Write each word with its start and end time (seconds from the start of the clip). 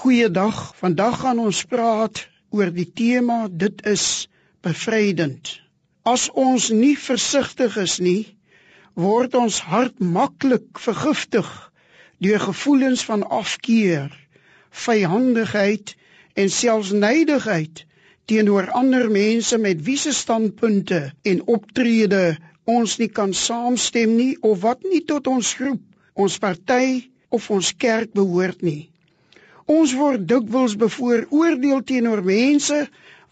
Goeiedag. 0.00 0.72
Vandag 0.80 1.18
gaan 1.20 1.38
ons 1.38 1.58
praat 1.68 2.20
oor 2.56 2.70
die 2.72 2.88
tema 3.00 3.34
dit 3.62 3.82
is 3.90 4.04
bevrydend. 4.64 5.50
As 6.08 6.30
ons 6.42 6.70
nie 6.72 6.94
versigtig 6.96 7.76
is 7.82 7.98
nie, 8.00 8.22
word 8.96 9.36
ons 9.36 9.58
hart 9.68 10.00
maklik 10.00 10.80
vergiftig 10.80 11.50
deur 12.24 12.40
gevoelens 12.40 13.02
van 13.04 13.26
afkeer, 13.40 14.08
vyhandigheid 14.86 15.92
en 16.40 16.48
selfs 16.56 16.94
nydigheid 17.04 17.82
teenoor 18.32 18.70
ander 18.80 19.10
mense 19.12 19.58
met 19.60 19.82
wie 19.90 19.98
se 20.00 20.14
standpunte 20.16 21.02
en 21.34 21.44
optrede 21.58 22.22
ons 22.78 22.96
nie 23.02 23.10
kan 23.20 23.36
saamstem 23.36 24.16
nie 24.16 24.32
of 24.40 24.64
wat 24.64 24.88
nie 24.88 25.02
tot 25.12 25.28
ons 25.28 25.52
groep, 25.60 25.84
ons 26.16 26.40
party 26.40 27.12
of 27.28 27.50
ons 27.52 27.74
kerk 27.76 28.16
behoort 28.16 28.64
nie. 28.64 28.91
Ons 29.72 29.92
word 29.98 30.26
dikwels 30.30 30.74
bevooroordeel 30.80 31.82
teenoor 31.90 32.22
mense 32.26 32.78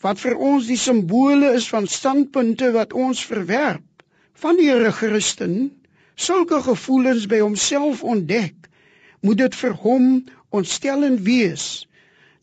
wat 0.05 0.21
vir 0.23 0.37
ons 0.51 0.69
die 0.71 0.79
simbole 0.81 1.51
is 1.59 1.67
van 1.73 1.89
standpunte 1.95 2.71
wat 2.77 2.95
ons 3.05 3.21
verwerp. 3.31 3.85
Wanneer 4.45 4.87
'n 4.87 4.99
Christen 5.01 5.57
sulke 6.27 6.61
gevoelens 6.69 7.27
by 7.33 7.41
homself 7.45 8.03
ontdek, 8.15 8.69
moet 9.21 9.39
dit 9.43 9.55
vir 9.63 9.75
hom 9.85 10.07
ontstellend 10.61 11.21
wees. 11.29 11.67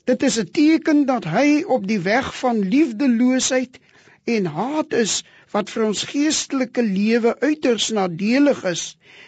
Dit 0.05 0.23
is 0.23 0.37
'n 0.39 0.51
teken 0.59 1.05
dat 1.05 1.25
hy 1.25 1.63
op 1.77 1.87
die 1.87 1.99
weg 1.99 2.27
van 2.43 2.61
liefdeloosheid 2.75 3.79
en 4.35 4.45
haat 4.45 4.93
is 4.93 5.23
wat 5.51 5.69
vir 5.73 5.87
ons 5.87 6.03
geestelike 6.11 6.83
lewe 6.83 7.33
uiters 7.39 7.89
nadelig 7.89 8.63
is 8.75 8.83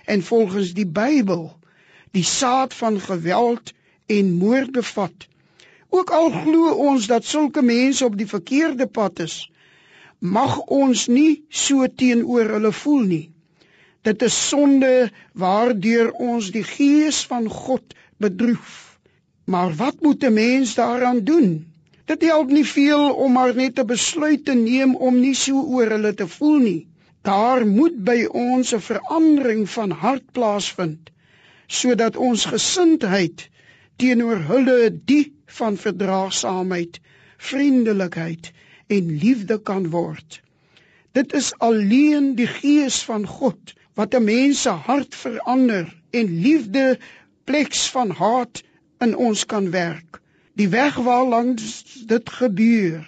en 0.05 0.23
volgens 0.31 0.73
die 0.73 0.87
Bybel 1.01 1.43
die 2.11 2.23
saad 2.23 2.73
van 2.73 2.99
geweld 2.99 3.73
en 4.17 4.33
moord 4.41 4.71
bevat. 4.71 5.27
Ook 5.89 6.09
al 6.19 6.29
glo 6.29 6.73
ons 6.89 7.07
dat 7.07 7.25
sulke 7.25 7.61
mense 7.61 8.05
op 8.05 8.17
die 8.17 8.27
verkeerde 8.29 8.87
pad 8.87 9.19
is, 9.25 9.37
mag 10.19 10.59
ons 10.81 11.07
nie 11.07 11.43
so 11.49 11.87
teenoor 12.01 12.51
hulle 12.55 12.71
voel 12.83 13.05
nie. 13.13 13.25
Dit 14.07 14.21
is 14.27 14.35
sonde 14.49 14.91
waardeur 15.33 16.11
ons 16.11 16.51
die 16.55 16.63
gees 16.63 17.23
van 17.31 17.49
God 17.49 17.95
bedroef. 18.17 18.77
Maar 19.45 19.73
wat 19.81 20.01
moet 20.01 20.23
'n 20.23 20.33
mens 20.33 20.75
daaraan 20.75 21.23
doen? 21.23 21.49
Dit 22.05 22.21
help 22.21 22.49
nie 22.49 22.65
veel 22.65 23.13
om 23.13 23.31
maar 23.31 23.55
net 23.55 23.79
'n 23.79 23.85
besluit 23.85 24.45
te 24.45 24.53
neem 24.53 24.95
om 24.95 25.19
nie 25.19 25.35
so 25.35 25.61
oor 25.61 25.89
hulle 25.95 26.13
te 26.13 26.27
voel 26.27 26.57
nie. 26.57 26.87
Daar 27.21 27.67
moet 27.67 28.03
by 28.03 28.25
ons 28.31 28.73
'n 28.73 28.85
verandering 28.91 29.69
van 29.69 29.91
hart 29.91 30.31
plaasvind 30.31 31.09
sodat 31.67 32.15
ons 32.17 32.45
gesindheid 32.45 33.49
teenoor 33.99 34.39
hulle 34.47 34.91
die 35.11 35.25
van 35.59 35.77
verdraagsaamheid, 35.77 36.99
vriendelikheid 37.37 38.51
en 38.87 39.11
liefde 39.23 39.57
kan 39.69 39.89
word. 39.93 40.39
Dit 41.17 41.33
is 41.33 41.51
alleen 41.57 42.35
die 42.37 42.47
gees 42.47 43.01
van 43.09 43.27
God 43.27 43.73
wat 43.99 44.15
'n 44.15 44.23
mens 44.23 44.61
se 44.61 44.69
hart 44.87 45.15
verander 45.15 45.87
en 46.09 46.39
liefde 46.41 46.99
pleks 47.43 47.89
van 47.89 48.09
haat 48.09 48.63
in 49.05 49.15
ons 49.15 49.45
kan 49.45 49.71
werk. 49.71 50.21
Die 50.53 50.69
weg 50.69 50.95
waarlangs 50.95 52.03
dit 52.07 52.29
gebeur 52.29 53.03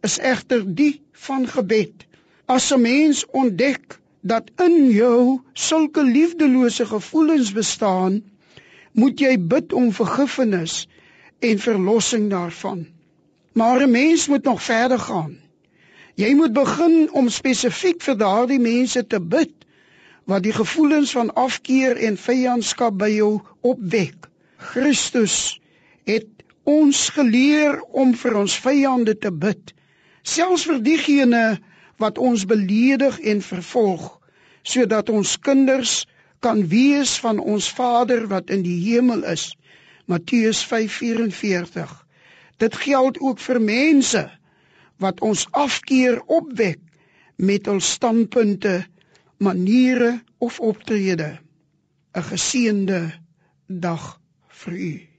is 0.00 0.18
egter 0.18 0.64
die 0.74 1.02
van 1.12 1.46
gebed. 1.48 2.06
As 2.46 2.72
'n 2.72 2.80
mens 2.80 3.26
ontdek 3.26 3.98
dat 4.20 4.50
in 4.64 4.90
jou 4.90 5.40
sulke 5.52 6.04
liefdelose 6.04 6.86
gevoelens 6.86 7.52
bestaan, 7.52 8.22
moet 8.92 9.20
jy 9.20 9.36
bid 9.38 9.72
om 9.72 9.92
vergifnis 9.92 10.86
en 11.40 11.58
verlossing 11.58 12.30
daarvan. 12.30 12.86
Maar 13.52 13.82
'n 13.82 13.90
mens 13.90 14.28
moet 14.28 14.44
nog 14.44 14.62
verder 14.62 14.98
gaan. 14.98 15.38
Jy 16.14 16.34
moet 16.34 16.52
begin 16.52 17.12
om 17.12 17.28
spesifiek 17.28 18.02
vir 18.02 18.16
daardie 18.16 18.60
mense 18.60 19.06
te 19.06 19.20
bid 19.20 19.52
wat 20.24 20.42
die 20.42 20.52
gevoelens 20.52 21.12
van 21.12 21.32
afkeer 21.34 21.96
en 21.96 22.16
vyandskap 22.16 22.98
by 22.98 23.08
jou 23.08 23.40
opwek. 23.60 24.28
Christus 24.56 25.60
het 26.04 26.28
ons 26.62 27.08
geleer 27.08 27.80
om 27.90 28.14
vir 28.14 28.36
ons 28.36 28.58
vyande 28.58 29.16
te 29.18 29.32
bid, 29.32 29.74
selfs 30.22 30.66
vir 30.68 30.82
diegene 30.82 31.58
wat 31.98 32.18
ons 32.18 32.44
beledig 32.46 33.18
en 33.18 33.42
vervolg, 33.42 34.18
sodat 34.62 35.10
ons 35.10 35.38
kinders 35.38 36.06
kan 36.42 36.66
wees 36.68 37.16
van 37.22 37.38
ons 37.38 37.70
Vader 37.70 38.26
wat 38.28 38.50
in 38.50 38.64
die 38.66 38.78
hemel 38.90 39.24
is. 39.30 39.52
Matteus 40.10 40.62
5:44. 40.66 41.92
Dit 42.58 42.76
geld 42.76 43.20
ook 43.20 43.38
vir 43.38 43.60
mense 43.60 44.30
wat 45.02 45.20
ons 45.20 45.46
afkeer 45.50 46.20
opwek 46.26 46.78
met 47.36 47.66
hul 47.66 47.80
standpunte, 47.80 48.84
maniere 49.38 50.20
of 50.38 50.60
optrede. 50.60 51.38
'n 52.14 52.22
Geseënde 52.22 53.00
dag 53.66 54.20
vir 54.48 54.72
u. 54.72 55.11